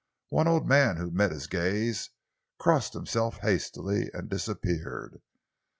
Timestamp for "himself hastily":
2.93-4.09